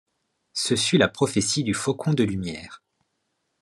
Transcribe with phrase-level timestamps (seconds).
[0.53, 2.81] Ce fut la prophétie du Faucon de Lumière.